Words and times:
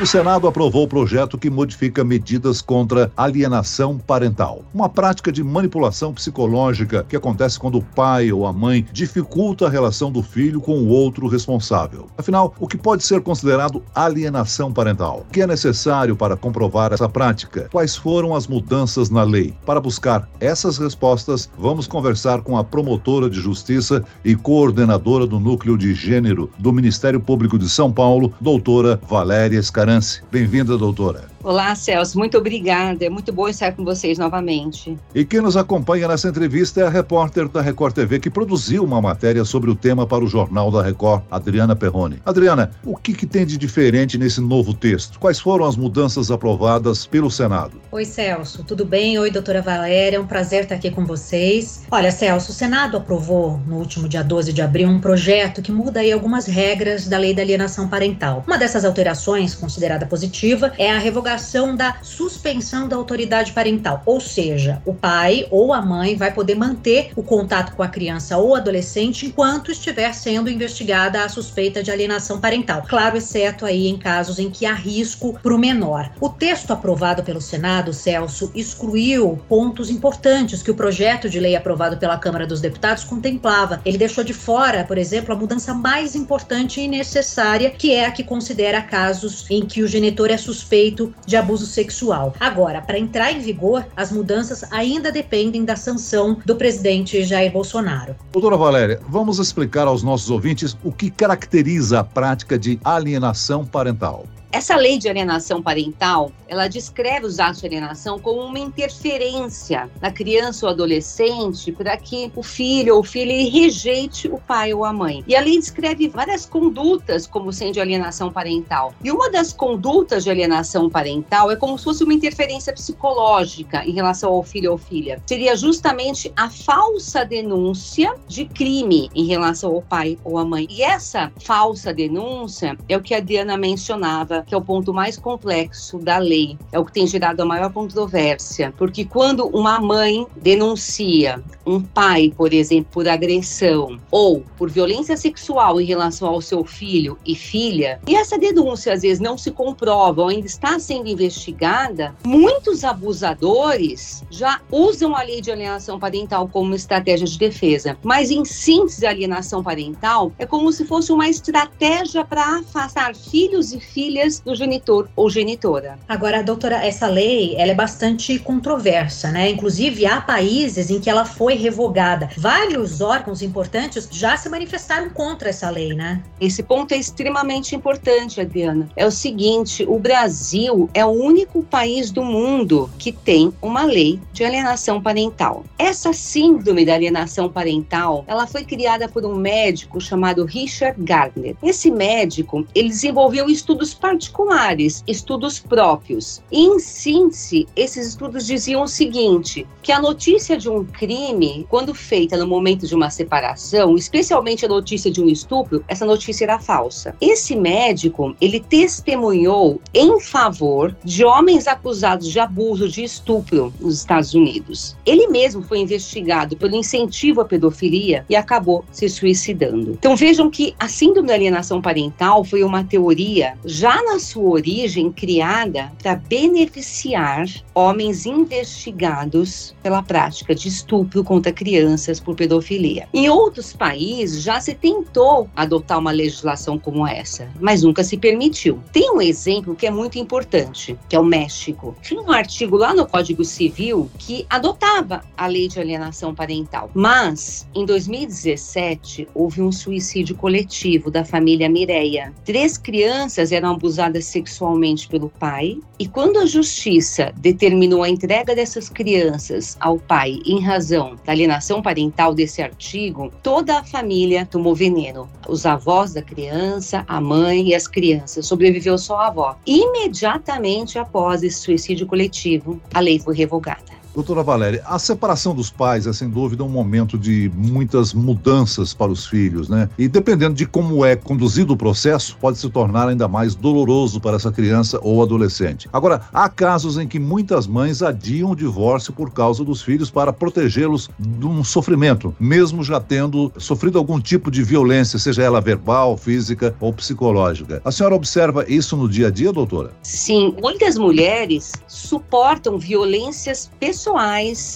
O 0.00 0.06
Senado 0.06 0.48
aprovou 0.48 0.82
o 0.82 0.88
projeto 0.88 1.38
que 1.38 1.48
modifica 1.48 2.02
medidas 2.02 2.60
contra 2.60 3.12
alienação 3.16 3.96
parental, 3.96 4.64
uma 4.74 4.88
prática 4.88 5.30
de 5.30 5.44
manipulação 5.44 6.12
psicológica 6.12 7.06
que 7.08 7.14
acontece 7.14 7.60
quando 7.60 7.78
o 7.78 7.82
pai 7.82 8.32
ou 8.32 8.44
a 8.44 8.52
mãe 8.52 8.84
dificulta 8.92 9.66
a 9.66 9.70
relação 9.70 10.10
do 10.10 10.20
filho 10.20 10.60
com 10.60 10.78
o 10.78 10.88
outro 10.88 11.28
responsável. 11.28 12.08
Afinal, 12.18 12.52
o 12.58 12.66
que 12.66 12.76
pode 12.76 13.04
ser 13.04 13.20
considerado 13.20 13.84
alienação 13.94 14.72
parental? 14.72 15.24
O 15.28 15.32
que 15.32 15.42
é 15.42 15.46
necessário 15.46 16.16
para 16.16 16.36
comprovar 16.36 16.92
essa 16.92 17.08
prática? 17.08 17.68
Quais 17.70 17.94
foram 17.94 18.34
as 18.34 18.48
mudanças 18.48 19.10
na 19.10 19.22
lei? 19.22 19.54
Para 19.64 19.80
buscar 19.80 20.28
essas 20.40 20.76
respostas, 20.76 21.48
vamos 21.56 21.86
conversar 21.86 22.42
com 22.42 22.58
a 22.58 22.64
promotora 22.64 23.30
de 23.30 23.40
justiça 23.40 24.04
e 24.24 24.34
coordenadora 24.34 25.24
do 25.24 25.38
Núcleo 25.38 25.78
de 25.78 25.94
Gênero 25.94 26.50
do 26.58 26.72
Ministério 26.72 27.20
Público 27.20 27.56
de 27.56 27.68
São 27.68 27.92
Paulo, 27.92 28.32
doutora 28.40 29.00
Valéria 29.08 29.62
Scar 29.62 29.83
Bem-vinda, 30.32 30.78
doutora. 30.78 31.33
Olá, 31.44 31.74
Celso, 31.74 32.16
muito 32.16 32.38
obrigada. 32.38 33.04
É 33.04 33.10
muito 33.10 33.30
bom 33.30 33.46
estar 33.46 33.70
com 33.72 33.84
vocês 33.84 34.16
novamente. 34.16 34.96
E 35.14 35.26
quem 35.26 35.42
nos 35.42 35.58
acompanha 35.58 36.08
nessa 36.08 36.30
entrevista 36.30 36.80
é 36.80 36.86
a 36.86 36.88
repórter 36.88 37.46
da 37.50 37.60
Record 37.60 37.94
TV 37.94 38.18
que 38.18 38.30
produziu 38.30 38.82
uma 38.82 38.98
matéria 38.98 39.44
sobre 39.44 39.70
o 39.70 39.74
tema 39.74 40.06
para 40.06 40.24
o 40.24 40.26
Jornal 40.26 40.70
da 40.70 40.82
Record, 40.82 41.22
Adriana 41.30 41.76
Perrone. 41.76 42.22
Adriana, 42.24 42.70
o 42.82 42.96
que, 42.96 43.12
que 43.12 43.26
tem 43.26 43.44
de 43.44 43.58
diferente 43.58 44.16
nesse 44.16 44.40
novo 44.40 44.72
texto? 44.72 45.20
Quais 45.20 45.38
foram 45.38 45.66
as 45.66 45.76
mudanças 45.76 46.30
aprovadas 46.30 47.06
pelo 47.06 47.30
Senado? 47.30 47.78
Oi, 47.92 48.06
Celso, 48.06 48.64
tudo 48.64 48.86
bem? 48.86 49.18
Oi, 49.18 49.30
doutora 49.30 49.60
Valéria, 49.60 50.16
é 50.16 50.20
um 50.20 50.26
prazer 50.26 50.62
estar 50.62 50.76
aqui 50.76 50.90
com 50.90 51.04
vocês. 51.04 51.82
Olha, 51.90 52.10
Celso, 52.10 52.52
o 52.52 52.54
Senado 52.54 52.96
aprovou 52.96 53.60
no 53.66 53.76
último 53.76 54.08
dia 54.08 54.24
12 54.24 54.50
de 54.50 54.62
abril 54.62 54.88
um 54.88 54.98
projeto 54.98 55.60
que 55.60 55.70
muda 55.70 56.00
aí 56.00 56.10
algumas 56.10 56.46
regras 56.46 57.06
da 57.06 57.18
lei 57.18 57.34
da 57.34 57.42
alienação 57.42 57.86
parental. 57.86 58.42
Uma 58.46 58.56
dessas 58.56 58.82
alterações, 58.82 59.54
considerada 59.54 60.06
positiva, 60.06 60.72
é 60.78 60.90
a 60.90 60.98
revogação 60.98 61.33
da 61.76 61.96
suspensão 62.02 62.88
da 62.88 62.96
autoridade 62.96 63.52
parental, 63.52 64.02
ou 64.06 64.20
seja, 64.20 64.80
o 64.84 64.94
pai 64.94 65.46
ou 65.50 65.72
a 65.72 65.82
mãe 65.82 66.16
vai 66.16 66.32
poder 66.32 66.54
manter 66.54 67.10
o 67.16 67.22
contato 67.22 67.74
com 67.74 67.82
a 67.82 67.88
criança 67.88 68.36
ou 68.36 68.54
adolescente 68.54 69.26
enquanto 69.26 69.70
estiver 69.70 70.12
sendo 70.14 70.48
investigada 70.48 71.22
a 71.22 71.28
suspeita 71.28 71.82
de 71.82 71.90
alienação 71.90 72.40
parental. 72.40 72.84
Claro, 72.88 73.16
exceto 73.16 73.66
aí 73.66 73.88
em 73.88 73.98
casos 73.98 74.38
em 74.38 74.50
que 74.50 74.64
há 74.64 74.74
risco 74.74 75.38
para 75.42 75.54
o 75.54 75.58
menor. 75.58 76.10
O 76.20 76.28
texto 76.28 76.72
aprovado 76.72 77.22
pelo 77.22 77.40
Senado, 77.40 77.92
Celso, 77.92 78.50
excluiu 78.54 79.38
pontos 79.48 79.90
importantes 79.90 80.62
que 80.62 80.70
o 80.70 80.74
projeto 80.74 81.28
de 81.28 81.40
lei 81.40 81.56
aprovado 81.56 81.96
pela 81.96 82.18
Câmara 82.18 82.46
dos 82.46 82.60
Deputados 82.60 83.04
contemplava. 83.04 83.80
Ele 83.84 83.98
deixou 83.98 84.22
de 84.22 84.32
fora, 84.32 84.84
por 84.84 84.98
exemplo, 84.98 85.34
a 85.34 85.38
mudança 85.38 85.74
mais 85.74 86.14
importante 86.14 86.80
e 86.80 86.88
necessária, 86.88 87.70
que 87.70 87.92
é 87.92 88.06
a 88.06 88.10
que 88.10 88.22
considera 88.22 88.80
casos 88.80 89.46
em 89.50 89.66
que 89.66 89.82
o 89.82 89.88
genitor 89.88 90.30
é 90.30 90.36
suspeito 90.36 91.14
de 91.26 91.36
abuso 91.36 91.66
sexual. 91.66 92.34
Agora, 92.38 92.80
para 92.80 92.98
entrar 92.98 93.32
em 93.32 93.40
vigor, 93.40 93.86
as 93.96 94.10
mudanças 94.10 94.64
ainda 94.72 95.10
dependem 95.10 95.64
da 95.64 95.76
sanção 95.76 96.38
do 96.44 96.56
presidente 96.56 97.22
Jair 97.24 97.52
Bolsonaro. 97.52 98.16
Doutora 98.32 98.56
Valéria, 98.56 99.00
vamos 99.08 99.38
explicar 99.38 99.86
aos 99.86 100.02
nossos 100.02 100.30
ouvintes 100.30 100.76
o 100.84 100.92
que 100.92 101.10
caracteriza 101.10 102.00
a 102.00 102.04
prática 102.04 102.58
de 102.58 102.78
alienação 102.84 103.64
parental. 103.64 104.26
Essa 104.54 104.76
lei 104.76 104.98
de 104.98 105.08
alienação 105.08 105.60
parental, 105.60 106.30
ela 106.46 106.68
descreve 106.68 107.26
os 107.26 107.40
atos 107.40 107.60
de 107.60 107.66
alienação 107.66 108.20
como 108.20 108.40
uma 108.40 108.60
interferência 108.60 109.90
na 110.00 110.12
criança 110.12 110.64
ou 110.64 110.70
adolescente 110.70 111.72
para 111.72 111.96
que 111.96 112.30
o 112.36 112.42
filho 112.42 112.94
ou 112.94 113.02
filha 113.02 113.50
rejeite 113.50 114.28
o 114.28 114.38
pai 114.38 114.72
ou 114.72 114.84
a 114.84 114.92
mãe. 114.92 115.24
E 115.26 115.34
a 115.34 115.40
lei 115.40 115.58
descreve 115.58 116.08
várias 116.08 116.46
condutas 116.46 117.26
como 117.26 117.52
sendo 117.52 117.80
alienação 117.80 118.30
parental. 118.30 118.94
E 119.02 119.10
uma 119.10 119.28
das 119.28 119.52
condutas 119.52 120.22
de 120.22 120.30
alienação 120.30 120.88
parental 120.88 121.50
é 121.50 121.56
como 121.56 121.76
se 121.76 121.82
fosse 121.82 122.04
uma 122.04 122.14
interferência 122.14 122.72
psicológica 122.72 123.84
em 123.84 123.90
relação 123.90 124.32
ao 124.32 124.44
filho 124.44 124.70
ou 124.70 124.78
filha. 124.78 125.20
Seria 125.26 125.56
justamente 125.56 126.32
a 126.36 126.48
falsa 126.48 127.24
denúncia 127.24 128.14
de 128.28 128.44
crime 128.44 129.10
em 129.16 129.24
relação 129.24 129.74
ao 129.74 129.82
pai 129.82 130.16
ou 130.22 130.38
à 130.38 130.44
mãe. 130.44 130.68
E 130.70 130.80
essa 130.80 131.32
falsa 131.40 131.92
denúncia 131.92 132.78
é 132.88 132.96
o 132.96 133.02
que 133.02 133.14
a 133.14 133.18
Diana 133.18 133.56
mencionava 133.56 134.43
que 134.46 134.54
é 134.54 134.56
o 134.56 134.62
ponto 134.62 134.92
mais 134.92 135.16
complexo 135.16 135.98
da 135.98 136.18
lei, 136.18 136.58
é 136.72 136.78
o 136.78 136.84
que 136.84 136.92
tem 136.92 137.06
gerado 137.06 137.42
a 137.42 137.46
maior 137.46 137.72
controvérsia, 137.72 138.72
porque 138.76 139.04
quando 139.04 139.46
uma 139.46 139.80
mãe 139.80 140.26
denuncia 140.36 141.42
um 141.66 141.80
pai, 141.80 142.32
por 142.36 142.52
exemplo, 142.52 142.88
por 142.92 143.08
agressão 143.08 143.98
ou 144.10 144.44
por 144.56 144.70
violência 144.70 145.16
sexual 145.16 145.80
em 145.80 145.84
relação 145.84 146.28
ao 146.28 146.40
seu 146.40 146.64
filho 146.64 147.18
e 147.24 147.34
filha, 147.34 148.00
e 148.06 148.14
essa 148.14 148.38
denúncia 148.38 148.92
às 148.92 149.02
vezes 149.02 149.20
não 149.20 149.36
se 149.38 149.50
comprova 149.50 150.22
ou 150.22 150.28
ainda 150.28 150.46
está 150.46 150.78
sendo 150.78 151.08
investigada, 151.08 152.14
muitos 152.24 152.84
abusadores 152.84 154.22
já 154.30 154.60
usam 154.70 155.14
a 155.16 155.22
lei 155.22 155.40
de 155.40 155.50
alienação 155.50 155.98
parental 155.98 156.48
como 156.48 156.74
estratégia 156.74 157.26
de 157.26 157.38
defesa. 157.38 157.96
Mas 158.02 158.30
em 158.30 158.44
síntese, 158.44 159.06
a 159.06 159.10
alienação 159.10 159.62
parental 159.62 160.32
é 160.38 160.46
como 160.46 160.72
se 160.72 160.84
fosse 160.84 161.12
uma 161.12 161.28
estratégia 161.28 162.24
para 162.24 162.58
afastar 162.58 163.14
filhos 163.14 163.72
e 163.72 163.80
filhas 163.80 164.33
do 164.40 164.54
genitor 164.54 165.08
ou 165.16 165.28
genitora. 165.30 165.98
Agora, 166.08 166.42
doutora, 166.42 166.84
essa 166.84 167.06
lei 167.06 167.54
ela 167.56 167.72
é 167.72 167.74
bastante 167.74 168.38
controversa, 168.38 169.30
né? 169.30 169.50
Inclusive, 169.50 170.06
há 170.06 170.20
países 170.20 170.90
em 170.90 171.00
que 171.00 171.10
ela 171.10 171.24
foi 171.24 171.54
revogada. 171.54 172.28
Vários 172.36 173.00
órgãos 173.00 173.42
importantes 173.42 174.08
já 174.10 174.36
se 174.36 174.48
manifestaram 174.48 175.10
contra 175.10 175.50
essa 175.50 175.70
lei, 175.70 175.94
né? 175.94 176.22
Esse 176.40 176.62
ponto 176.62 176.92
é 176.92 176.96
extremamente 176.96 177.74
importante, 177.74 178.40
Adriana. 178.40 178.88
É 178.96 179.06
o 179.06 179.10
seguinte: 179.10 179.84
o 179.88 179.98
Brasil 179.98 180.88
é 180.94 181.04
o 181.04 181.10
único 181.10 181.62
país 181.62 182.10
do 182.10 182.24
mundo 182.24 182.90
que 182.98 183.12
tem 183.12 183.52
uma 183.60 183.84
lei 183.84 184.20
de 184.32 184.44
alienação 184.44 185.00
parental. 185.00 185.64
Essa 185.78 186.12
síndrome 186.12 186.84
da 186.84 186.94
alienação 186.94 187.48
parental, 187.48 188.24
ela 188.26 188.46
foi 188.46 188.64
criada 188.64 189.08
por 189.08 189.24
um 189.24 189.34
médico 189.34 190.00
chamado 190.00 190.44
Richard 190.44 191.02
Gardner. 191.02 191.56
Esse 191.62 191.90
médico, 191.90 192.66
ele 192.74 192.88
desenvolveu 192.88 193.48
estudos 193.48 193.94
particulares, 194.14 195.02
estudos 195.08 195.58
próprios. 195.58 196.40
em 196.52 196.78
síntese, 196.78 197.66
esses 197.74 198.08
estudos 198.08 198.46
diziam 198.46 198.82
o 198.82 198.88
seguinte: 198.88 199.66
que 199.82 199.90
a 199.90 200.00
notícia 200.00 200.56
de 200.56 200.68
um 200.68 200.84
crime, 200.84 201.66
quando 201.68 201.94
feita 201.94 202.36
no 202.36 202.46
momento 202.46 202.86
de 202.86 202.94
uma 202.94 203.10
separação, 203.10 203.96
especialmente 203.96 204.64
a 204.64 204.68
notícia 204.68 205.10
de 205.10 205.20
um 205.20 205.28
estupro, 205.28 205.84
essa 205.88 206.06
notícia 206.06 206.44
era 206.44 206.58
falsa. 206.58 207.16
Esse 207.20 207.56
médico, 207.56 208.36
ele 208.40 208.60
testemunhou 208.60 209.80
em 209.92 210.20
favor 210.20 210.96
de 211.04 211.24
homens 211.24 211.66
acusados 211.66 212.30
de 212.30 212.38
abuso 212.38 212.88
de 212.88 213.02
estupro 213.02 213.72
nos 213.80 213.98
Estados 213.98 214.32
Unidos. 214.32 214.96
Ele 215.04 215.26
mesmo 215.26 215.62
foi 215.62 215.78
investigado 215.78 216.56
pelo 216.56 216.76
incentivo 216.76 217.40
à 217.40 217.44
pedofilia 217.44 218.24
e 218.28 218.36
acabou 218.36 218.84
se 218.92 219.08
suicidando. 219.08 219.92
Então 219.92 220.14
vejam 220.16 220.48
que 220.48 220.74
a 220.78 220.88
síndrome 220.88 221.28
da 221.28 221.34
alienação 221.34 221.82
parental 221.82 222.44
foi 222.44 222.62
uma 222.62 222.84
teoria 222.84 223.58
já 223.64 224.00
na 224.04 224.18
sua 224.18 224.50
origem 224.50 225.10
criada 225.10 225.90
para 226.02 226.14
beneficiar 226.14 227.46
homens 227.74 228.26
investigados 228.26 229.74
pela 229.82 230.02
prática 230.02 230.54
de 230.54 230.68
estupro 230.68 231.24
contra 231.24 231.52
crianças 231.52 232.20
por 232.20 232.36
pedofilia. 232.36 233.08
Em 233.12 233.28
outros 233.28 233.72
países 233.72 234.42
já 234.42 234.60
se 234.60 234.74
tentou 234.74 235.48
adotar 235.56 235.98
uma 235.98 236.10
legislação 236.10 236.78
como 236.78 237.06
essa, 237.06 237.48
mas 237.60 237.82
nunca 237.82 238.04
se 238.04 238.16
permitiu. 238.16 238.80
Tem 238.92 239.10
um 239.10 239.20
exemplo 239.20 239.74
que 239.74 239.86
é 239.86 239.90
muito 239.90 240.18
importante, 240.18 240.96
que 241.08 241.16
é 241.16 241.18
o 241.18 241.24
México. 241.24 241.96
Tinha 242.02 242.20
um 242.20 242.30
artigo 242.30 242.76
lá 242.76 242.94
no 242.94 243.06
Código 243.06 243.44
Civil 243.44 244.10
que 244.18 244.46
adotava 244.50 245.24
a 245.36 245.46
lei 245.46 245.66
de 245.66 245.80
alienação 245.80 246.34
parental, 246.34 246.90
mas 246.94 247.66
em 247.74 247.86
2017 247.86 249.28
houve 249.34 249.62
um 249.62 249.72
suicídio 249.72 250.36
coletivo 250.36 251.10
da 251.10 251.24
família 251.24 251.68
Mireia. 251.68 252.32
Três 252.44 252.76
crianças 252.76 253.50
eram 253.50 253.72
abusadas 253.72 253.93
abusadas 253.94 254.24
sexualmente 254.24 255.08
pelo 255.08 255.28
pai, 255.28 255.78
e 255.98 256.08
quando 256.08 256.38
a 256.38 256.46
justiça 256.46 257.32
determinou 257.36 258.02
a 258.02 258.08
entrega 258.08 258.54
dessas 258.54 258.88
crianças 258.88 259.76
ao 259.80 259.98
pai 259.98 260.40
em 260.44 260.60
razão 260.60 261.16
da 261.24 261.32
alienação 261.32 261.80
parental 261.80 262.34
desse 262.34 262.60
artigo, 262.60 263.32
toda 263.42 263.78
a 263.78 263.84
família 263.84 264.46
tomou 264.46 264.74
veneno. 264.74 265.28
Os 265.48 265.64
avós 265.64 266.12
da 266.12 266.22
criança, 266.22 267.04
a 267.06 267.20
mãe 267.20 267.68
e 267.68 267.74
as 267.74 267.86
crianças. 267.86 268.46
Sobreviveu 268.46 268.98
só 268.98 269.16
a 269.16 269.26
avó. 269.28 269.56
Imediatamente 269.66 270.98
após 270.98 271.42
esse 271.42 271.60
suicídio 271.60 272.06
coletivo, 272.06 272.80
a 272.92 273.00
lei 273.00 273.18
foi 273.18 273.36
revogada. 273.36 274.03
Doutora 274.14 274.44
Valéria, 274.44 274.80
a 274.86 274.96
separação 274.96 275.52
dos 275.56 275.70
pais 275.70 276.06
é 276.06 276.12
sem 276.12 276.30
dúvida 276.30 276.62
um 276.62 276.68
momento 276.68 277.18
de 277.18 277.50
muitas 277.52 278.14
mudanças 278.14 278.94
para 278.94 279.10
os 279.10 279.26
filhos, 279.26 279.68
né? 279.68 279.90
E 279.98 280.06
dependendo 280.06 280.54
de 280.54 280.66
como 280.66 281.04
é 281.04 281.16
conduzido 281.16 281.72
o 281.72 281.76
processo, 281.76 282.36
pode 282.40 282.58
se 282.58 282.70
tornar 282.70 283.08
ainda 283.08 283.26
mais 283.26 283.56
doloroso 283.56 284.20
para 284.20 284.36
essa 284.36 284.52
criança 284.52 285.00
ou 285.02 285.20
adolescente. 285.20 285.88
Agora, 285.92 286.20
há 286.32 286.48
casos 286.48 286.96
em 286.96 287.08
que 287.08 287.18
muitas 287.18 287.66
mães 287.66 288.02
adiam 288.02 288.52
o 288.52 288.56
divórcio 288.56 289.12
por 289.12 289.32
causa 289.32 289.64
dos 289.64 289.82
filhos 289.82 290.12
para 290.12 290.32
protegê-los 290.32 291.10
de 291.18 291.46
um 291.46 291.64
sofrimento, 291.64 292.32
mesmo 292.38 292.84
já 292.84 293.00
tendo 293.00 293.50
sofrido 293.58 293.98
algum 293.98 294.20
tipo 294.20 294.48
de 294.48 294.62
violência, 294.62 295.18
seja 295.18 295.42
ela 295.42 295.60
verbal, 295.60 296.16
física 296.16 296.72
ou 296.78 296.92
psicológica. 296.92 297.82
A 297.84 297.90
senhora 297.90 298.14
observa 298.14 298.64
isso 298.68 298.96
no 298.96 299.08
dia 299.08 299.26
a 299.26 299.30
dia, 299.30 299.52
doutora? 299.52 299.90
Sim, 300.04 300.54
muitas 300.62 300.96
mulheres 300.96 301.72
suportam 301.88 302.78
violências 302.78 303.68
pessoais, 303.80 304.03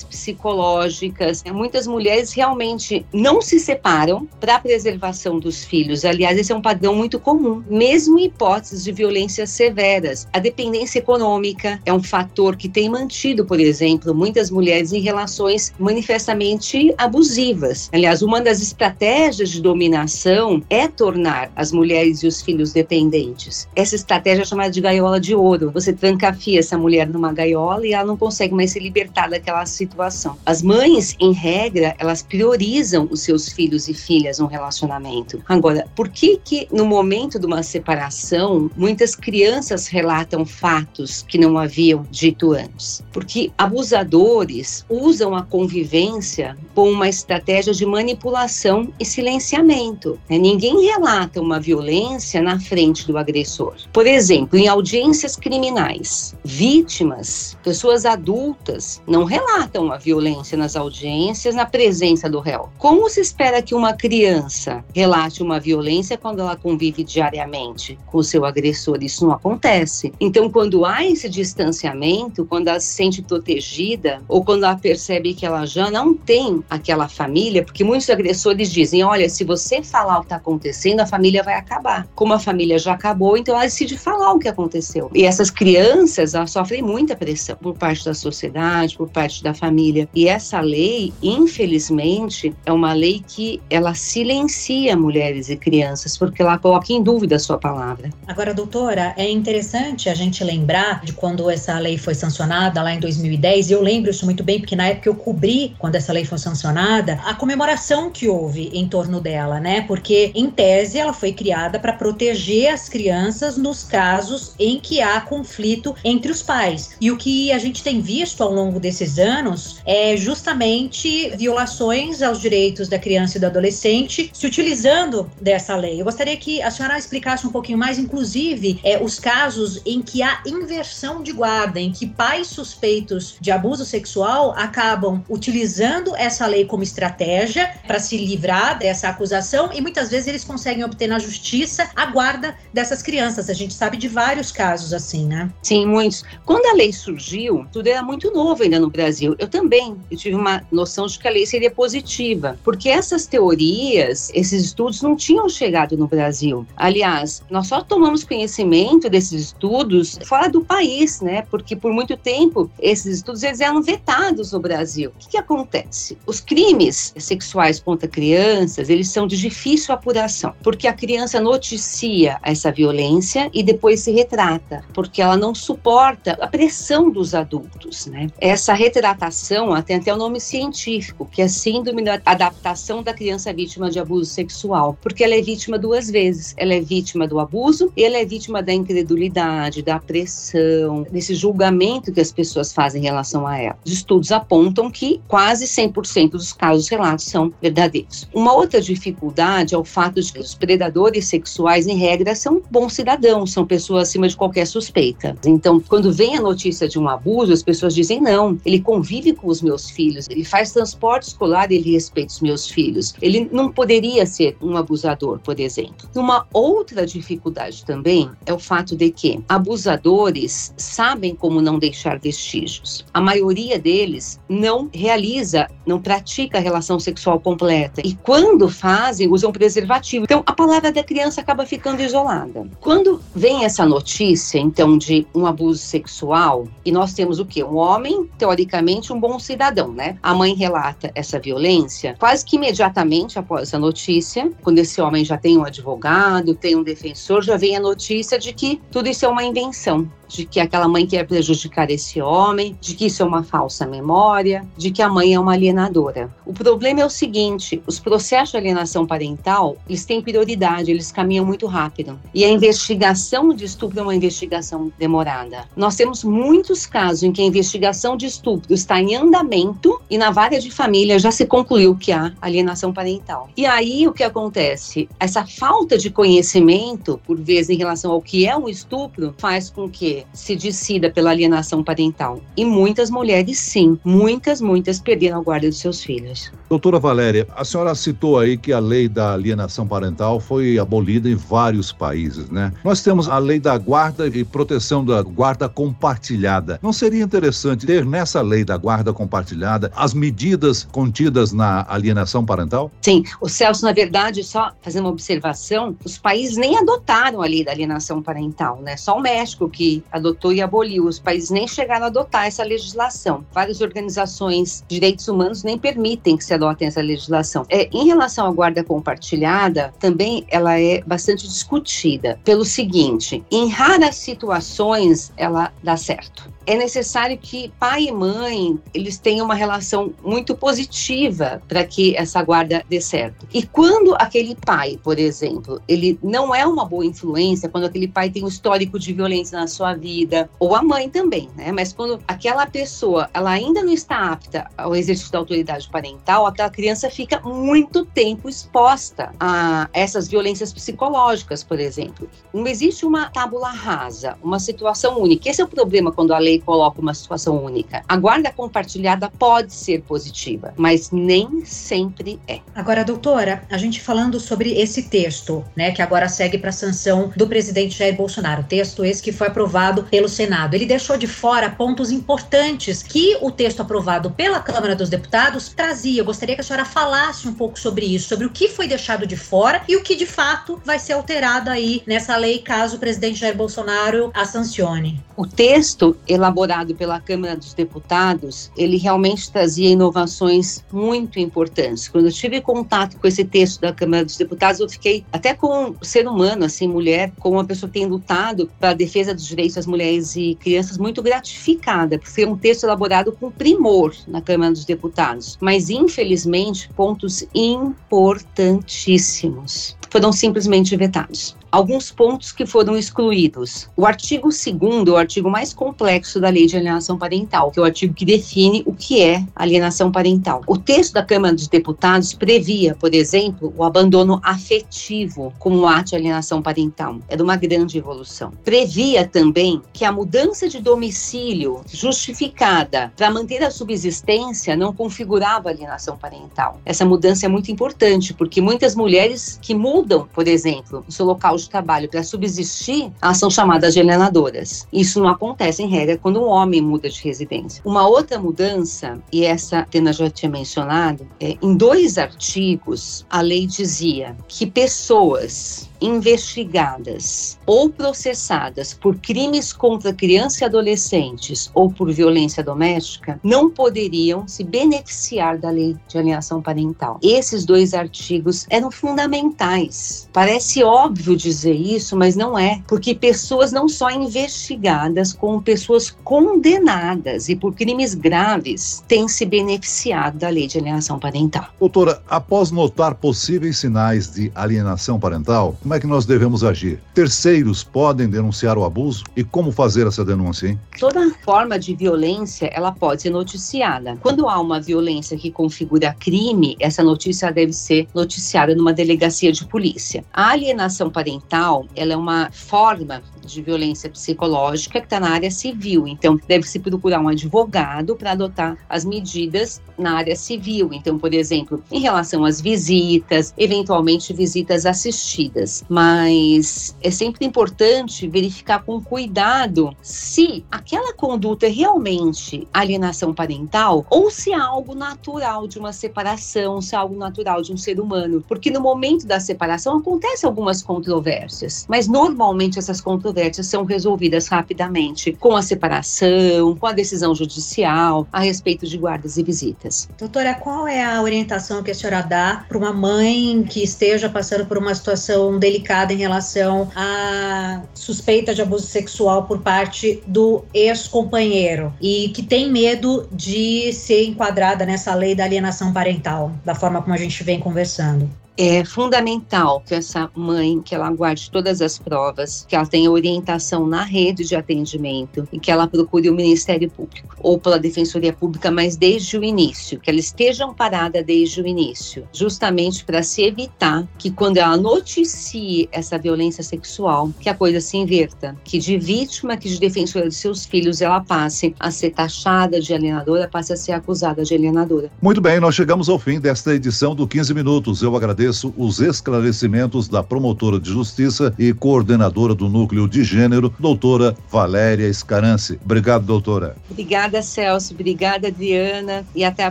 psicológicas. 0.08 1.44
Muitas 1.52 1.86
mulheres 1.86 2.32
realmente 2.32 3.04
não 3.12 3.40
se 3.42 3.60
separam 3.60 4.26
para 4.40 4.56
a 4.56 4.58
preservação 4.58 5.38
dos 5.38 5.64
filhos. 5.64 6.04
Aliás, 6.04 6.38
esse 6.38 6.52
é 6.52 6.56
um 6.56 6.62
padrão 6.62 6.94
muito 6.94 7.18
comum, 7.18 7.62
mesmo 7.68 8.18
em 8.18 8.24
hipóteses 8.24 8.84
de 8.84 8.92
violências 8.92 9.50
severas. 9.50 10.26
A 10.32 10.38
dependência 10.38 10.98
econômica 10.98 11.80
é 11.84 11.92
um 11.92 12.02
fator 12.02 12.56
que 12.56 12.68
tem 12.68 12.88
mantido, 12.88 13.44
por 13.44 13.60
exemplo, 13.60 14.14
muitas 14.14 14.50
mulheres 14.50 14.92
em 14.92 15.00
relações 15.00 15.72
manifestamente 15.78 16.94
abusivas. 16.96 17.90
Aliás, 17.92 18.22
uma 18.22 18.40
das 18.40 18.62
estratégias 18.62 19.50
de 19.50 19.60
dominação 19.60 20.62
é 20.70 20.88
tornar 20.88 21.50
as 21.54 21.72
mulheres 21.72 22.22
e 22.22 22.26
os 22.26 22.40
filhos 22.40 22.72
dependentes. 22.72 23.68
Essa 23.74 23.94
estratégia 23.94 24.42
é 24.42 24.46
chamada 24.46 24.70
de 24.70 24.80
gaiola 24.80 25.20
de 25.20 25.34
ouro. 25.34 25.70
Você 25.72 25.92
trancafia 25.92 26.60
essa 26.60 26.78
mulher 26.78 27.08
numa 27.08 27.32
gaiola 27.32 27.86
e 27.86 27.92
ela 27.92 28.06
não 28.06 28.16
consegue 28.16 28.54
mais 28.54 28.70
se 28.70 28.78
libertar 28.78 29.17
daquela 29.26 29.64
situação. 29.66 30.36
As 30.44 30.62
mães, 30.62 31.16
em 31.18 31.32
regra, 31.32 31.94
elas 31.98 32.22
priorizam 32.22 33.08
os 33.10 33.20
seus 33.20 33.48
filhos 33.48 33.88
e 33.88 33.94
filhas 33.94 34.38
no 34.38 34.46
relacionamento. 34.46 35.42
Agora, 35.48 35.86
por 35.96 36.08
que 36.08 36.36
que 36.36 36.68
no 36.70 36.84
momento 36.84 37.38
de 37.38 37.46
uma 37.46 37.62
separação, 37.62 38.70
muitas 38.76 39.14
crianças 39.14 39.86
relatam 39.86 40.44
fatos 40.44 41.22
que 41.22 41.38
não 41.38 41.58
haviam 41.58 42.06
dito 42.10 42.52
antes? 42.52 43.02
Porque 43.12 43.50
abusadores 43.56 44.84
usam 44.88 45.34
a 45.34 45.42
convivência 45.42 46.56
como 46.74 46.90
uma 46.90 47.08
estratégia 47.08 47.72
de 47.72 47.84
manipulação 47.86 48.92
e 49.00 49.04
silenciamento. 49.04 50.18
Né? 50.28 50.38
Ninguém 50.38 50.84
relata 50.84 51.40
uma 51.40 51.58
violência 51.58 52.40
na 52.42 52.60
frente 52.60 53.06
do 53.06 53.16
agressor. 53.16 53.74
Por 53.92 54.06
exemplo, 54.06 54.58
em 54.58 54.68
audiências 54.68 55.36
criminais, 55.36 56.34
vítimas, 56.44 57.56
pessoas 57.62 58.04
adultas, 58.04 59.02
não 59.08 59.24
relatam 59.24 59.90
a 59.90 59.96
violência 59.96 60.56
nas 60.56 60.76
audiências 60.76 61.54
na 61.54 61.64
presença 61.64 62.28
do 62.28 62.40
réu. 62.40 62.68
Como 62.78 63.08
se 63.08 63.20
espera 63.20 63.62
que 63.62 63.74
uma 63.74 63.94
criança 63.94 64.84
relate 64.94 65.42
uma 65.42 65.58
violência 65.58 66.18
quando 66.18 66.40
ela 66.40 66.56
convive 66.56 67.02
diariamente 67.02 67.98
com 68.06 68.18
o 68.18 68.24
seu 68.24 68.44
agressor? 68.44 68.98
Isso 69.02 69.24
não 69.24 69.32
acontece. 69.32 70.12
Então, 70.20 70.50
quando 70.50 70.84
há 70.84 71.04
esse 71.04 71.28
distanciamento, 71.28 72.44
quando 72.44 72.68
ela 72.68 72.80
se 72.80 72.88
sente 72.88 73.22
protegida 73.22 74.22
ou 74.28 74.44
quando 74.44 74.64
ela 74.64 74.76
percebe 74.76 75.34
que 75.34 75.46
ela 75.46 75.64
já 75.64 75.90
não 75.90 76.14
tem 76.14 76.62
aquela 76.68 77.08
família, 77.08 77.64
porque 77.64 77.82
muitos 77.82 78.10
agressores 78.10 78.70
dizem: 78.70 79.02
olha, 79.02 79.28
se 79.28 79.44
você 79.44 79.82
falar 79.82 80.18
o 80.18 80.20
que 80.20 80.26
está 80.26 80.36
acontecendo, 80.36 81.00
a 81.00 81.06
família 81.06 81.42
vai 81.42 81.54
acabar. 81.54 82.06
Como 82.14 82.34
a 82.34 82.38
família 82.38 82.78
já 82.78 82.92
acabou, 82.92 83.36
então 83.36 83.54
ela 83.54 83.64
decide 83.64 83.96
falar 83.96 84.32
o 84.32 84.38
que 84.38 84.48
aconteceu. 84.48 85.10
E 85.14 85.24
essas 85.24 85.50
crianças 85.50 86.34
elas 86.34 86.50
sofrem 86.50 86.82
muita 86.82 87.16
pressão 87.16 87.56
por 87.56 87.74
parte 87.74 88.04
da 88.04 88.12
sociedade, 88.12 88.97
por 88.98 89.08
parte 89.08 89.44
da 89.44 89.54
família. 89.54 90.08
E 90.12 90.26
essa 90.26 90.60
lei, 90.60 91.12
infelizmente, 91.22 92.52
é 92.66 92.72
uma 92.72 92.92
lei 92.92 93.22
que 93.24 93.62
ela 93.70 93.94
silencia 93.94 94.96
mulheres 94.96 95.48
e 95.48 95.56
crianças 95.56 96.18
porque 96.18 96.42
ela 96.42 96.58
coloca 96.58 96.92
em 96.92 97.00
dúvida 97.00 97.36
a 97.36 97.38
sua 97.38 97.56
palavra. 97.56 98.10
Agora, 98.26 98.52
doutora, 98.52 99.14
é 99.16 99.30
interessante 99.30 100.08
a 100.08 100.14
gente 100.14 100.42
lembrar 100.42 101.02
de 101.04 101.12
quando 101.12 101.48
essa 101.48 101.78
lei 101.78 101.96
foi 101.96 102.14
sancionada 102.14 102.82
lá 102.82 102.92
em 102.92 102.98
2010. 102.98 103.70
E 103.70 103.72
eu 103.72 103.82
lembro 103.82 104.10
isso 104.10 104.24
muito 104.24 104.42
bem 104.42 104.58
porque 104.58 104.74
na 104.74 104.88
época 104.88 105.08
eu 105.08 105.14
cobri 105.14 105.76
quando 105.78 105.94
essa 105.94 106.12
lei 106.12 106.24
foi 106.24 106.38
sancionada 106.38 107.20
a 107.24 107.34
comemoração 107.34 108.10
que 108.10 108.28
houve 108.28 108.70
em 108.72 108.88
torno 108.88 109.20
dela, 109.20 109.60
né? 109.60 109.82
Porque 109.82 110.32
em 110.34 110.50
tese 110.50 110.98
ela 110.98 111.12
foi 111.12 111.32
criada 111.32 111.78
para 111.78 111.92
proteger 111.92 112.72
as 112.72 112.88
crianças 112.88 113.56
nos 113.56 113.84
casos 113.84 114.54
em 114.58 114.80
que 114.80 115.00
há 115.00 115.20
conflito 115.20 115.94
entre 116.04 116.32
os 116.32 116.42
pais. 116.42 116.90
E 117.00 117.10
o 117.10 117.16
que 117.16 117.52
a 117.52 117.58
gente 117.58 117.82
tem 117.82 118.00
visto 118.00 118.42
ao 118.42 118.52
longo 118.78 118.80
desses 118.80 119.18
anos 119.18 119.80
é 119.84 120.16
justamente 120.16 121.30
violações 121.36 122.22
aos 122.22 122.40
direitos 122.40 122.88
da 122.88 122.98
criança 122.98 123.36
e 123.36 123.40
do 123.40 123.46
adolescente 123.46 124.30
se 124.32 124.46
utilizando 124.46 125.30
dessa 125.40 125.76
lei. 125.76 126.00
Eu 126.00 126.04
gostaria 126.04 126.36
que 126.36 126.62
a 126.62 126.70
senhora 126.70 126.96
explicasse 126.96 127.46
um 127.46 127.50
pouquinho 127.50 127.76
mais, 127.76 127.98
inclusive, 127.98 128.80
é, 128.82 129.02
os 129.02 129.18
casos 129.18 129.82
em 129.84 130.00
que 130.00 130.22
há 130.22 130.40
inversão 130.46 131.22
de 131.22 131.32
guarda, 131.32 131.80
em 131.80 131.90
que 131.90 132.06
pais 132.06 132.46
suspeitos 132.46 133.36
de 133.40 133.50
abuso 133.50 133.84
sexual 133.84 134.54
acabam 134.56 135.22
utilizando 135.28 136.14
essa 136.16 136.46
lei 136.46 136.64
como 136.64 136.82
estratégia 136.82 137.74
para 137.86 137.98
se 137.98 138.16
livrar 138.16 138.78
dessa 138.78 139.08
acusação 139.08 139.70
e 139.74 139.80
muitas 139.80 140.08
vezes 140.08 140.28
eles 140.28 140.44
conseguem 140.44 140.84
obter 140.84 141.08
na 141.08 141.18
justiça 141.18 141.90
a 141.96 142.06
guarda 142.06 142.56
dessas 142.72 143.02
crianças. 143.02 143.50
A 143.50 143.54
gente 143.54 143.74
sabe 143.74 143.96
de 143.96 144.08
vários 144.08 144.52
casos 144.52 144.92
assim, 144.92 145.26
né? 145.26 145.50
Sim, 145.62 145.86
muitos. 145.86 146.22
Quando 146.44 146.66
a 146.66 146.74
lei 146.74 146.92
surgiu, 146.92 147.66
tudo 147.72 147.88
era 147.88 148.02
muito 148.02 148.30
novo 148.32 148.67
ainda 148.68 148.78
no 148.78 148.90
Brasil. 148.90 149.34
Eu 149.38 149.48
também 149.48 149.96
eu 150.10 150.16
tive 150.16 150.36
uma 150.36 150.62
noção 150.70 151.06
de 151.06 151.18
que 151.18 151.26
a 151.26 151.30
lei 151.30 151.46
seria 151.46 151.70
positiva, 151.70 152.58
porque 152.62 152.88
essas 152.88 153.26
teorias, 153.26 154.30
esses 154.34 154.64
estudos 154.64 155.02
não 155.02 155.16
tinham 155.16 155.48
chegado 155.48 155.96
no 155.96 156.06
Brasil. 156.06 156.66
Aliás, 156.76 157.42
nós 157.50 157.66
só 157.66 157.82
tomamos 157.82 158.24
conhecimento 158.24 159.08
desses 159.08 159.40
estudos 159.40 160.18
fora 160.24 160.48
do 160.48 160.64
país, 160.64 161.20
né? 161.20 161.42
Porque 161.50 161.74
por 161.74 161.92
muito 161.92 162.16
tempo 162.16 162.70
esses 162.80 163.16
estudos 163.16 163.42
eles 163.42 163.60
eram 163.60 163.82
vetados 163.82 164.52
no 164.52 164.60
Brasil. 164.60 165.10
O 165.10 165.18
que, 165.18 165.30
que 165.30 165.36
acontece? 165.36 166.18
Os 166.26 166.40
crimes 166.40 167.14
sexuais 167.16 167.80
contra 167.80 168.08
crianças, 168.08 168.90
eles 168.90 169.08
são 169.08 169.26
de 169.26 169.36
difícil 169.36 169.94
apuração, 169.94 170.54
porque 170.62 170.86
a 170.86 170.92
criança 170.92 171.40
noticia 171.40 172.38
essa 172.42 172.70
violência 172.70 173.50
e 173.54 173.62
depois 173.62 174.00
se 174.00 174.12
retrata, 174.12 174.84
porque 174.92 175.22
ela 175.22 175.36
não 175.36 175.54
suporta 175.54 176.36
a 176.40 176.46
pressão 176.46 177.10
dos 177.10 177.34
adultos, 177.34 178.06
né? 178.06 178.28
Essa 178.58 178.74
retratação 178.74 179.80
tem 179.82 179.94
até 179.94 180.12
o 180.12 180.16
um 180.16 180.18
nome 180.18 180.40
científico, 180.40 181.24
que 181.30 181.40
é 181.40 181.46
síndrome 181.46 182.02
da 182.02 182.20
adaptação 182.26 183.04
da 183.04 183.14
criança 183.14 183.52
vítima 183.52 183.88
de 183.88 184.00
abuso 184.00 184.28
sexual, 184.28 184.98
porque 185.00 185.22
ela 185.22 185.36
é 185.36 185.40
vítima 185.40 185.78
duas 185.78 186.10
vezes. 186.10 186.54
Ela 186.56 186.74
é 186.74 186.80
vítima 186.80 187.28
do 187.28 187.38
abuso 187.38 187.92
e 187.96 188.02
ela 188.02 188.16
é 188.16 188.24
vítima 188.24 188.60
da 188.60 188.72
incredulidade, 188.72 189.80
da 189.80 190.00
pressão, 190.00 191.06
desse 191.08 191.36
julgamento 191.36 192.10
que 192.10 192.20
as 192.20 192.32
pessoas 192.32 192.72
fazem 192.72 193.00
em 193.00 193.04
relação 193.04 193.46
a 193.46 193.56
ela. 193.56 193.78
Os 193.86 193.92
estudos 193.92 194.32
apontam 194.32 194.90
que 194.90 195.20
quase 195.28 195.64
100% 195.64 196.30
dos 196.30 196.52
casos 196.52 196.88
relatos 196.88 197.26
são 197.26 197.52
verdadeiros. 197.62 198.28
Uma 198.34 198.54
outra 198.54 198.80
dificuldade 198.80 199.72
é 199.72 199.78
o 199.78 199.84
fato 199.84 200.20
de 200.20 200.32
que 200.32 200.40
os 200.40 200.56
predadores 200.56 201.28
sexuais, 201.28 201.86
em 201.86 201.96
regra, 201.96 202.34
são 202.34 202.60
bons 202.68 202.94
cidadãos, 202.94 203.52
são 203.52 203.64
pessoas 203.64 204.08
acima 204.08 204.26
de 204.26 204.36
qualquer 204.36 204.66
suspeita. 204.66 205.36
Então, 205.46 205.78
quando 205.78 206.12
vem 206.12 206.36
a 206.36 206.42
notícia 206.42 206.88
de 206.88 206.98
um 206.98 207.08
abuso, 207.08 207.52
as 207.52 207.62
pessoas 207.62 207.94
dizem: 207.94 208.20
não, 208.20 208.47
ele 208.64 208.80
convive 208.80 209.32
com 209.32 209.48
os 209.48 209.60
meus 209.60 209.90
filhos, 209.90 210.26
ele 210.30 210.44
faz 210.44 210.72
transporte 210.72 211.28
escolar, 211.28 211.70
ele 211.70 211.92
respeita 211.92 212.32
os 212.32 212.40
meus 212.40 212.68
filhos. 212.68 213.14
Ele 213.20 213.48
não 213.52 213.70
poderia 213.70 214.24
ser 214.26 214.56
um 214.62 214.76
abusador, 214.76 215.38
por 215.40 215.58
exemplo. 215.58 216.08
Uma 216.14 216.46
outra 216.52 217.06
dificuldade 217.06 217.84
também 217.84 218.30
é 218.46 218.52
o 218.52 218.58
fato 218.58 218.96
de 218.96 219.10
que 219.10 219.40
abusadores 219.48 220.72
sabem 220.76 221.34
como 221.34 221.60
não 221.60 221.78
deixar 221.78 222.18
vestígios. 222.18 223.04
A 223.12 223.20
maioria 223.20 223.78
deles 223.78 224.40
não 224.48 224.88
realiza, 224.92 225.66
não 225.86 226.00
pratica 226.00 226.58
a 226.58 226.60
relação 226.60 226.98
sexual 226.98 227.40
completa. 227.40 228.00
E 228.04 228.14
quando 228.14 228.68
fazem, 228.68 229.30
usam 229.30 229.52
preservativo. 229.52 230.24
Então, 230.24 230.42
a 230.46 230.52
palavra 230.52 230.92
da 230.92 231.02
criança 231.02 231.40
acaba 231.40 231.66
ficando 231.66 232.02
isolada. 232.02 232.68
Quando 232.80 233.20
vem 233.34 233.64
essa 233.64 233.84
notícia, 233.84 234.58
então, 234.58 234.96
de 234.98 235.26
um 235.34 235.46
abuso 235.46 235.80
sexual, 235.80 236.66
e 236.84 236.92
nós 236.92 237.12
temos 237.12 237.38
o 237.38 237.44
quê? 237.44 237.62
Um 237.64 237.76
homem, 237.76 238.28
teoricamente, 238.38 239.12
um 239.12 239.20
bom 239.20 239.38
cidadão, 239.38 239.92
né? 239.92 240.16
A 240.22 240.32
mãe 240.32 240.54
relata 240.54 241.10
essa 241.14 241.38
violência, 241.38 242.16
quase 242.18 242.44
que 242.44 242.56
imediatamente 242.56 243.38
após 243.38 243.62
essa 243.62 243.78
notícia, 243.78 244.50
quando 244.62 244.78
esse 244.78 245.00
homem 245.00 245.24
já 245.24 245.36
tem 245.36 245.58
um 245.58 245.64
advogado, 245.64 246.54
tem 246.54 246.76
um 246.76 246.82
defensor, 246.82 247.42
já 247.42 247.56
vem 247.56 247.76
a 247.76 247.80
notícia 247.80 248.38
de 248.38 248.52
que 248.52 248.80
tudo 248.90 249.08
isso 249.08 249.26
é 249.26 249.28
uma 249.28 249.44
invenção 249.44 250.08
de 250.28 250.44
que 250.44 250.60
aquela 250.60 250.86
mãe 250.86 251.06
quer 251.06 251.26
prejudicar 251.26 251.90
esse 251.90 252.20
homem, 252.20 252.76
de 252.80 252.94
que 252.94 253.06
isso 253.06 253.22
é 253.22 253.26
uma 253.26 253.42
falsa 253.42 253.86
memória, 253.86 254.64
de 254.76 254.90
que 254.90 255.02
a 255.02 255.08
mãe 255.08 255.34
é 255.34 255.40
uma 255.40 255.54
alienadora. 255.54 256.32
O 256.44 256.52
problema 256.52 257.00
é 257.00 257.06
o 257.06 257.10
seguinte: 257.10 257.82
os 257.86 257.98
processos 257.98 258.50
de 258.50 258.58
alienação 258.58 259.06
parental 259.06 259.76
eles 259.88 260.04
têm 260.04 260.20
prioridade, 260.20 260.90
eles 260.90 261.10
caminham 261.10 261.46
muito 261.46 261.66
rápido. 261.66 262.18
E 262.34 262.44
a 262.44 262.48
investigação 262.48 263.54
de 263.54 263.64
estupro 263.64 263.98
é 263.98 264.02
uma 264.02 264.14
investigação 264.14 264.92
demorada. 264.98 265.64
Nós 265.74 265.96
temos 265.96 266.22
muitos 266.22 266.84
casos 266.86 267.22
em 267.22 267.32
que 267.32 267.40
a 267.40 267.46
investigação 267.46 268.16
de 268.16 268.26
estupro 268.28 268.72
está 268.72 269.00
em 269.00 269.16
andamento 269.16 270.00
e 270.08 270.16
na 270.16 270.30
vara 270.30 270.60
de 270.60 270.70
família 270.70 271.18
já 271.18 271.30
se 271.30 271.46
concluiu 271.46 271.96
que 271.96 272.12
há 272.12 272.32
alienação 272.40 272.92
parental. 272.92 273.48
E 273.56 273.66
aí 273.66 274.06
o 274.06 274.12
que 274.12 274.22
acontece? 274.22 275.08
Essa 275.18 275.44
falta 275.44 275.98
de 275.98 276.10
conhecimento, 276.10 277.20
por 277.26 277.40
vezes, 277.40 277.70
em 277.70 277.76
relação 277.76 278.12
ao 278.12 278.22
que 278.22 278.46
é 278.46 278.56
um 278.56 278.68
estupro, 278.68 279.34
faz 279.38 279.70
com 279.70 279.88
que 279.88 280.24
se 280.32 280.54
decida 280.54 281.10
pela 281.10 281.30
alienação 281.30 281.82
parental. 281.82 282.40
E 282.56 282.64
muitas 282.64 283.10
mulheres, 283.10 283.58
sim, 283.58 283.98
muitas, 284.04 284.60
muitas 284.60 285.00
perderam 285.00 285.38
a 285.38 285.42
guarda 285.42 285.68
dos 285.68 285.78
seus 285.78 286.02
filhos. 286.02 286.52
Doutora 286.68 286.98
Valéria, 286.98 287.46
a 287.56 287.64
senhora 287.64 287.94
citou 287.94 288.38
aí 288.38 288.58
que 288.58 288.72
a 288.72 288.78
lei 288.78 289.08
da 289.08 289.32
alienação 289.32 289.86
parental 289.86 290.38
foi 290.38 290.78
abolida 290.78 291.28
em 291.28 291.34
vários 291.34 291.92
países, 291.92 292.50
né? 292.50 292.72
Nós 292.84 293.02
temos 293.02 293.28
a 293.28 293.38
lei 293.38 293.58
da 293.58 293.76
guarda 293.78 294.26
e 294.28 294.44
proteção 294.44 295.04
da 295.04 295.22
guarda 295.22 295.68
compartilhada. 295.68 296.78
Não 296.82 296.92
seria 296.92 297.24
interessante 297.24 297.86
ter 297.86 298.04
nessa 298.18 298.42
lei 298.42 298.64
da 298.64 298.76
guarda 298.76 299.12
compartilhada 299.12 299.92
as 299.94 300.12
medidas 300.12 300.82
contidas 300.90 301.52
na 301.52 301.86
alienação 301.88 302.44
parental? 302.44 302.90
Sim, 303.00 303.22
o 303.40 303.48
Celso, 303.48 303.84
na 303.84 303.92
verdade, 303.92 304.42
só 304.42 304.72
fazer 304.82 304.98
uma 304.98 305.08
observação, 305.08 305.96
os 306.04 306.18
países 306.18 306.56
nem 306.56 306.76
adotaram 306.76 307.40
a 307.40 307.46
lei 307.46 307.64
da 307.64 307.70
alienação 307.70 308.20
parental, 308.20 308.80
né? 308.82 308.96
Só 308.96 309.16
o 309.16 309.20
México 309.20 309.68
que 309.68 310.02
adotou 310.10 310.52
e 310.52 310.60
aboliu. 310.60 311.06
Os 311.06 311.20
países 311.20 311.50
nem 311.50 311.68
chegaram 311.68 312.06
a 312.06 312.08
adotar 312.08 312.46
essa 312.46 312.64
legislação. 312.64 313.44
Várias 313.52 313.80
organizações 313.80 314.82
de 314.88 314.96
direitos 314.96 315.28
humanos 315.28 315.62
nem 315.62 315.78
permitem 315.78 316.36
que 316.36 316.44
se 316.44 316.52
adotem 316.52 316.88
essa 316.88 317.00
legislação. 317.00 317.64
É, 317.68 317.88
em 317.92 318.06
relação 318.06 318.48
à 318.48 318.50
guarda 318.50 318.82
compartilhada, 318.82 319.94
também 320.00 320.44
ela 320.48 320.80
é 320.80 321.02
bastante 321.06 321.46
discutida 321.46 322.40
pelo 322.44 322.64
seguinte: 322.64 323.44
em 323.48 323.68
raras 323.68 324.16
situações 324.16 325.32
ela 325.36 325.72
dá 325.84 325.96
certo 325.96 326.58
é 326.68 326.76
necessário 326.76 327.38
que 327.38 327.72
pai 327.80 328.07
e 328.08 328.12
mãe 328.12 328.78
eles 328.92 329.18
tenham 329.18 329.44
uma 329.44 329.54
relação 329.54 330.12
muito 330.24 330.54
positiva 330.54 331.62
para 331.68 331.84
que 331.84 332.16
essa 332.16 332.42
guarda 332.42 332.84
dê 332.88 333.00
certo. 333.00 333.46
E 333.52 333.62
quando 333.62 334.14
aquele 334.18 334.54
pai, 334.54 334.98
por 335.02 335.18
exemplo, 335.18 335.80
ele 335.86 336.18
não 336.22 336.54
é 336.54 336.66
uma 336.66 336.84
boa 336.84 337.04
influência, 337.04 337.68
quando 337.68 337.84
aquele 337.84 338.08
pai 338.08 338.30
tem 338.30 338.44
um 338.44 338.48
histórico 338.48 338.98
de 338.98 339.12
violência 339.12 339.58
na 339.58 339.66
sua 339.66 339.94
vida, 339.94 340.48
ou 340.58 340.74
a 340.74 340.82
mãe 340.82 341.08
também, 341.08 341.48
né? 341.56 341.70
Mas 341.72 341.92
quando 341.92 342.20
aquela 342.26 342.66
pessoa 342.66 343.28
ela 343.32 343.50
ainda 343.50 343.82
não 343.82 343.92
está 343.92 344.32
apta 344.32 344.70
ao 344.76 344.94
exercício 344.94 345.32
da 345.32 345.38
autoridade 345.38 345.88
parental, 345.88 346.46
aquela 346.46 346.70
criança 346.70 347.10
fica 347.10 347.40
muito 347.40 348.04
tempo 348.04 348.48
exposta 348.48 349.32
a 349.38 349.88
essas 349.92 350.28
violências 350.28 350.72
psicológicas, 350.72 351.62
por 351.62 351.78
exemplo. 351.78 352.28
Não 352.52 352.66
existe 352.66 353.04
uma 353.04 353.30
tábula 353.30 353.70
rasa, 353.70 354.36
uma 354.42 354.58
situação 354.58 355.18
única. 355.18 355.48
Esse 355.48 355.60
é 355.60 355.64
o 355.64 355.68
problema 355.68 356.12
quando 356.12 356.32
a 356.32 356.38
lei 356.38 356.60
coloca 356.60 357.00
uma 357.00 357.14
situação 357.14 357.62
única. 357.62 357.97
A 358.08 358.16
guarda 358.16 358.52
compartilhada 358.52 359.30
pode 359.38 359.72
ser 359.72 360.02
positiva, 360.02 360.74
mas 360.76 361.10
nem 361.10 361.64
sempre 361.64 362.38
é. 362.46 362.60
Agora, 362.74 363.04
doutora, 363.04 363.62
a 363.70 363.78
gente 363.78 364.00
falando 364.00 364.38
sobre 364.38 364.78
esse 364.78 365.04
texto, 365.04 365.64
né, 365.76 365.90
que 365.90 366.02
agora 366.02 366.28
segue 366.28 366.58
para 366.58 366.70
a 366.70 366.72
sanção 366.72 367.32
do 367.36 367.46
presidente 367.46 367.98
Jair 367.98 368.16
Bolsonaro, 368.16 368.64
texto 368.64 369.04
esse 369.04 369.22
que 369.22 369.32
foi 369.32 369.48
aprovado 369.48 370.04
pelo 370.04 370.28
Senado. 370.28 370.74
Ele 370.74 370.86
deixou 370.86 371.16
de 371.16 371.26
fora 371.26 371.70
pontos 371.70 372.10
importantes 372.10 373.02
que 373.02 373.36
o 373.40 373.50
texto 373.50 373.80
aprovado 373.80 374.30
pela 374.30 374.60
Câmara 374.60 374.94
dos 374.94 375.08
Deputados 375.08 375.68
trazia. 375.68 376.20
Eu 376.20 376.24
gostaria 376.24 376.54
que 376.54 376.60
a 376.60 376.64
senhora 376.64 376.84
falasse 376.84 377.48
um 377.48 377.54
pouco 377.54 377.78
sobre 377.78 378.06
isso, 378.06 378.28
sobre 378.28 378.46
o 378.46 378.50
que 378.50 378.68
foi 378.68 378.86
deixado 378.86 379.26
de 379.26 379.36
fora 379.36 379.82
e 379.88 379.96
o 379.96 380.02
que 380.02 380.14
de 380.14 380.26
fato 380.26 380.80
vai 380.84 380.98
ser 380.98 381.14
alterado 381.14 381.70
aí 381.70 382.02
nessa 382.06 382.36
lei 382.36 382.58
caso 382.58 382.96
o 382.96 382.98
presidente 382.98 383.40
Jair 383.40 383.56
Bolsonaro 383.56 384.30
a 384.34 384.44
sancione. 384.44 385.22
O 385.36 385.46
texto 385.46 386.16
elaborado 386.26 386.94
pela 386.94 387.20
Câmara 387.20 387.56
dos 387.56 387.72
Deputados, 387.78 388.72
ele 388.76 388.96
realmente 388.96 389.48
trazia 389.50 389.90
inovações 389.90 390.84
muito 390.92 391.38
importantes. 391.38 392.08
Quando 392.08 392.26
eu 392.26 392.32
tive 392.32 392.60
contato 392.60 393.16
com 393.18 393.28
esse 393.28 393.44
texto 393.44 393.80
da 393.80 393.92
Câmara 393.92 394.24
dos 394.24 394.36
Deputados, 394.36 394.80
eu 394.80 394.88
fiquei 394.88 395.24
até 395.32 395.54
com 395.54 395.90
um 395.90 395.94
ser 396.02 396.26
humano, 396.26 396.64
assim, 396.64 396.88
mulher, 396.88 397.30
como 397.38 397.54
uma 397.56 397.64
pessoa 397.64 397.88
que 397.88 398.00
tem 398.00 398.08
lutado 398.08 398.68
para 398.80 398.90
a 398.90 398.94
defesa 398.94 399.32
dos 399.32 399.46
direitos 399.46 399.76
das 399.76 399.86
mulheres 399.86 400.34
e 400.34 400.56
crianças, 400.56 400.98
muito 400.98 401.22
gratificada, 401.22 402.18
por 402.18 402.28
ser 402.28 402.48
um 402.48 402.56
texto 402.56 402.82
elaborado 402.82 403.30
com 403.32 403.48
primor 403.50 404.12
na 404.26 404.42
Câmara 404.42 404.72
dos 404.72 404.84
Deputados. 404.84 405.56
Mas, 405.60 405.88
infelizmente, 405.88 406.90
pontos 406.96 407.46
importantíssimos 407.54 409.96
foram 410.10 410.32
simplesmente 410.32 410.96
vetados 410.96 411.56
alguns 411.70 412.10
pontos 412.10 412.52
que 412.52 412.66
foram 412.66 412.96
excluídos. 412.96 413.88
O 413.96 414.06
artigo 414.06 414.48
2 414.48 415.06
é 415.06 415.10
o 415.10 415.16
artigo 415.16 415.50
mais 415.50 415.72
complexo 415.72 416.40
da 416.40 416.48
Lei 416.48 416.66
de 416.66 416.76
Alienação 416.76 417.18
Parental, 417.18 417.70
que 417.70 417.78
é 417.78 417.82
o 417.82 417.84
artigo 417.84 418.14
que 418.14 418.24
define 418.24 418.82
o 418.86 418.92
que 418.92 419.22
é 419.22 419.44
alienação 419.54 420.10
parental. 420.10 420.62
O 420.66 420.78
texto 420.78 421.14
da 421.14 421.22
Câmara 421.22 421.54
dos 421.54 421.68
Deputados 421.68 422.32
previa, 422.32 422.94
por 422.94 423.14
exemplo, 423.14 423.72
o 423.76 423.84
abandono 423.84 424.40
afetivo 424.42 425.52
como 425.58 425.86
ato 425.86 426.10
de 426.10 426.16
alienação 426.16 426.62
parental. 426.62 427.18
Era 427.28 427.42
uma 427.42 427.56
grande 427.56 427.98
evolução. 427.98 428.52
Previa 428.64 429.26
também 429.26 429.82
que 429.92 430.04
a 430.04 430.12
mudança 430.12 430.68
de 430.68 430.80
domicílio 430.80 431.82
justificada 431.90 433.12
para 433.16 433.30
manter 433.30 433.62
a 433.62 433.70
subsistência 433.70 434.76
não 434.76 434.92
configurava 434.92 435.68
alienação 435.68 436.16
parental. 436.16 436.80
Essa 436.84 437.04
mudança 437.04 437.46
é 437.46 437.48
muito 437.48 437.70
importante, 437.70 438.32
porque 438.32 438.60
muitas 438.60 438.94
mulheres 438.94 439.58
que 439.60 439.74
mudam, 439.74 440.26
por 440.32 440.48
exemplo, 440.48 441.04
o 441.06 441.12
seu 441.12 441.26
local 441.26 441.57
de 441.58 441.68
trabalho 441.68 442.08
para 442.08 442.22
subsistir, 442.22 443.12
elas 443.20 443.38
são 443.38 443.50
chamadas 443.50 443.94
de 443.94 444.00
alienadoras. 444.00 444.86
Isso 444.92 445.20
não 445.20 445.28
acontece 445.28 445.82
em 445.82 445.88
regra 445.88 446.16
quando 446.16 446.40
um 446.40 446.48
homem 446.48 446.80
muda 446.80 447.08
de 447.08 447.20
residência. 447.22 447.82
Uma 447.84 448.06
outra 448.06 448.38
mudança, 448.38 449.20
e 449.32 449.44
essa 449.44 449.86
Tena 449.90 450.12
já 450.12 450.30
tinha 450.30 450.50
mencionado, 450.50 451.26
é, 451.40 451.56
em 451.60 451.76
dois 451.76 452.18
artigos 452.18 453.26
a 453.28 453.40
lei 453.40 453.66
dizia 453.66 454.36
que 454.46 454.66
pessoas 454.66 455.87
investigadas 456.00 457.58
ou 457.66 457.90
processadas 457.90 458.94
por 458.94 459.16
crimes 459.18 459.72
contra 459.72 460.12
crianças 460.12 460.60
e 460.60 460.64
adolescentes 460.64 461.70
ou 461.74 461.90
por 461.90 462.12
violência 462.12 462.62
doméstica 462.62 463.38
não 463.42 463.70
poderiam 463.70 464.46
se 464.46 464.64
beneficiar 464.64 465.58
da 465.58 465.70
lei 465.70 465.96
de 466.08 466.18
alienação 466.18 466.62
parental. 466.62 467.18
Esses 467.22 467.64
dois 467.64 467.94
artigos 467.94 468.66
eram 468.70 468.90
fundamentais. 468.90 470.28
Parece 470.32 470.82
óbvio 470.82 471.36
dizer 471.36 471.74
isso, 471.74 472.16
mas 472.16 472.36
não 472.36 472.58
é, 472.58 472.80
porque 472.86 473.14
pessoas 473.14 473.72
não 473.72 473.88
só 473.88 474.10
investigadas, 474.10 475.32
como 475.32 475.62
pessoas 475.62 476.10
condenadas 476.24 477.48
e 477.48 477.56
por 477.56 477.74
crimes 477.74 478.14
graves 478.14 479.02
têm 479.06 479.28
se 479.28 479.44
beneficiado 479.44 480.38
da 480.38 480.48
lei 480.48 480.66
de 480.66 480.78
alienação 480.78 481.18
parental. 481.18 481.66
Doutora, 481.78 482.22
após 482.28 482.70
notar 482.70 483.14
possíveis 483.14 483.78
sinais 483.78 484.30
de 484.30 484.50
alienação 484.54 485.18
parental, 485.18 485.76
como 485.88 485.96
é 485.96 486.00
que 486.00 486.06
nós 486.06 486.26
devemos 486.26 486.62
agir? 486.62 487.00
Terceiros 487.14 487.82
podem 487.82 488.28
denunciar 488.28 488.76
o 488.76 488.84
abuso? 488.84 489.24
E 489.34 489.42
como 489.42 489.72
fazer 489.72 490.06
essa 490.06 490.22
denúncia, 490.22 490.68
hein? 490.68 490.78
Toda 491.00 491.30
forma 491.42 491.78
de 491.78 491.94
violência, 491.94 492.66
ela 492.74 492.92
pode 492.92 493.22
ser 493.22 493.30
noticiada. 493.30 494.18
Quando 494.20 494.46
há 494.50 494.60
uma 494.60 494.82
violência 494.82 495.34
que 495.38 495.50
configura 495.50 496.14
crime, 496.20 496.76
essa 496.78 497.02
notícia 497.02 497.50
deve 497.50 497.72
ser 497.72 498.06
noticiada 498.14 498.74
numa 498.74 498.92
delegacia 498.92 499.50
de 499.50 499.64
polícia. 499.64 500.22
A 500.30 500.50
alienação 500.50 501.08
parental, 501.08 501.86
ela 501.96 502.12
é 502.12 502.16
uma 502.16 502.50
forma 502.52 503.22
de 503.46 503.62
violência 503.62 504.10
psicológica 504.10 505.00
que 505.00 505.06
está 505.06 505.18
na 505.18 505.30
área 505.30 505.50
civil. 505.50 506.06
Então, 506.06 506.38
deve-se 506.46 506.78
procurar 506.78 507.20
um 507.20 507.28
advogado 507.28 508.14
para 508.14 508.32
adotar 508.32 508.76
as 508.88 509.06
medidas 509.06 509.80
na 509.98 510.16
área 510.16 510.36
civil. 510.36 510.90
Então, 510.92 511.18
por 511.18 511.32
exemplo, 511.32 511.82
em 511.90 512.00
relação 512.00 512.44
às 512.44 512.60
visitas, 512.60 513.54
eventualmente 513.56 514.32
visitas 514.32 514.84
assistidas. 514.84 515.77
Mas 515.88 516.96
é 517.02 517.10
sempre 517.10 517.44
importante 517.44 518.28
verificar 518.28 518.82
com 518.82 519.00
cuidado 519.02 519.94
se 520.02 520.64
aquela 520.70 521.12
conduta 521.12 521.66
é 521.66 521.70
realmente 521.70 522.66
alienação 522.72 523.34
parental 523.34 524.06
ou 524.10 524.30
se 524.30 524.52
é 524.52 524.56
algo 524.56 524.94
natural 524.94 525.66
de 525.66 525.78
uma 525.78 525.92
separação, 525.92 526.80
se 526.80 526.94
é 526.94 526.98
algo 526.98 527.16
natural 527.16 527.62
de 527.62 527.72
um 527.72 527.76
ser 527.76 528.00
humano. 528.00 528.44
Porque 528.46 528.70
no 528.70 528.80
momento 528.80 529.26
da 529.26 529.40
separação 529.40 529.98
acontecem 529.98 530.48
algumas 530.48 530.82
controvérsias, 530.82 531.86
mas 531.88 532.08
normalmente 532.08 532.78
essas 532.78 533.00
controvérsias 533.00 533.66
são 533.66 533.84
resolvidas 533.84 534.48
rapidamente 534.48 535.32
com 535.32 535.56
a 535.56 535.62
separação, 535.62 536.76
com 536.76 536.86
a 536.86 536.92
decisão 536.92 537.34
judicial 537.34 538.26
a 538.32 538.40
respeito 538.40 538.86
de 538.86 538.96
guardas 538.96 539.36
e 539.36 539.42
visitas. 539.42 540.08
Doutora, 540.18 540.54
qual 540.54 540.86
é 540.86 541.04
a 541.04 541.22
orientação 541.22 541.82
que 541.82 541.90
a 541.90 541.94
senhora 541.94 542.22
dá 542.22 542.64
para 542.68 542.78
uma 542.78 542.92
mãe 542.92 543.62
que 543.62 543.82
esteja 543.82 544.28
passando 544.28 544.66
por 544.66 544.78
uma 544.78 544.94
situação 544.94 545.58
delicada 545.68 546.12
em 546.12 546.16
relação 546.16 546.90
à 546.96 547.82
suspeita 547.94 548.54
de 548.54 548.62
abuso 548.62 548.86
sexual 548.86 549.44
por 549.44 549.60
parte 549.60 550.22
do 550.26 550.64
ex-companheiro 550.72 551.92
e 552.00 552.30
que 552.30 552.42
tem 552.42 552.70
medo 552.70 553.28
de 553.30 553.92
ser 553.92 554.24
enquadrada 554.24 554.86
nessa 554.86 555.14
lei 555.14 555.34
da 555.34 555.44
alienação 555.44 555.92
parental, 555.92 556.52
da 556.64 556.74
forma 556.74 557.02
como 557.02 557.14
a 557.14 557.18
gente 557.18 557.44
vem 557.44 557.60
conversando? 557.60 558.28
É 558.60 558.84
fundamental 558.84 559.84
que 559.86 559.94
essa 559.94 560.28
mãe, 560.34 560.80
que 560.80 560.92
ela 560.92 561.08
guarde 561.12 561.48
todas 561.48 561.80
as 561.80 561.96
provas, 561.96 562.66
que 562.68 562.74
ela 562.74 562.84
tenha 562.84 563.08
orientação 563.08 563.86
na 563.86 564.02
rede 564.02 564.44
de 564.44 564.56
atendimento 564.56 565.46
e 565.52 565.60
que 565.60 565.70
ela 565.70 565.86
procure 565.86 566.28
o 566.28 566.34
Ministério 566.34 566.90
Público 566.90 567.36
ou 567.38 567.56
pela 567.56 567.78
Defensoria 567.78 568.32
Pública, 568.32 568.68
mas 568.68 568.96
desde 568.96 569.38
o 569.38 569.44
início, 569.44 570.00
que 570.00 570.10
ela 570.10 570.18
esteja 570.18 570.64
amparada 570.64 571.22
desde 571.22 571.62
o 571.62 571.68
início, 571.68 572.26
justamente 572.32 573.04
para 573.04 573.22
se 573.22 573.44
evitar 573.44 574.08
que 574.18 574.28
quando 574.28 574.56
ela 574.56 574.76
noticie 574.76 575.88
essa 575.92 576.18
violência 576.18 576.64
sexual, 576.64 577.30
que 577.38 577.48
a 577.48 577.54
coisa 577.54 577.80
se 577.80 577.96
inverta, 577.96 578.56
que 578.64 578.80
de 578.80 578.98
vítima, 578.98 579.56
que 579.56 579.68
de 579.68 579.78
defensora 579.78 580.28
de 580.28 580.34
seus 580.34 580.66
filhos, 580.66 581.00
ela 581.00 581.20
passe 581.20 581.76
a 581.78 581.92
ser 581.92 582.10
taxada 582.10 582.80
de 582.80 582.92
alienadora, 582.92 583.46
passe 583.46 583.72
a 583.72 583.76
ser 583.76 583.92
acusada 583.92 584.42
de 584.42 584.52
alienadora. 584.52 585.12
Muito 585.22 585.40
bem, 585.40 585.60
nós 585.60 585.76
chegamos 585.76 586.08
ao 586.08 586.18
fim 586.18 586.40
desta 586.40 586.74
edição 586.74 587.14
do 587.14 587.24
15 587.24 587.54
Minutos. 587.54 588.02
Eu 588.02 588.16
agradeço 588.48 588.72
os 588.76 589.00
esclarecimentos 589.00 590.08
da 590.08 590.22
promotora 590.22 590.80
de 590.80 590.90
justiça 590.90 591.52
e 591.58 591.72
coordenadora 591.74 592.54
do 592.54 592.68
Núcleo 592.68 593.06
de 593.06 593.22
Gênero, 593.22 593.72
doutora 593.78 594.34
Valéria 594.50 595.06
Escarance. 595.06 595.78
Obrigado, 595.84 596.24
doutora. 596.24 596.74
Obrigada, 596.90 597.42
Celso. 597.42 597.92
Obrigada, 597.92 598.48
Adriana. 598.48 599.24
E 599.34 599.44
até 599.44 599.64
a 599.64 599.70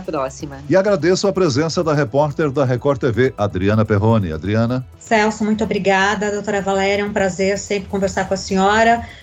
próxima. 0.00 0.58
E 0.68 0.76
agradeço 0.76 1.26
a 1.26 1.32
presença 1.32 1.82
da 1.82 1.92
repórter 1.92 2.50
da 2.50 2.64
Record 2.64 3.00
TV, 3.00 3.34
Adriana 3.36 3.84
Perrone. 3.84 4.32
Adriana. 4.32 4.86
Celso, 4.98 5.44
muito 5.44 5.64
obrigada. 5.64 6.30
Doutora 6.30 6.62
Valéria, 6.62 7.02
é 7.02 7.04
um 7.04 7.12
prazer 7.12 7.58
sempre 7.58 7.88
conversar 7.88 8.28
com 8.28 8.34
a 8.34 8.36
senhora. 8.36 9.04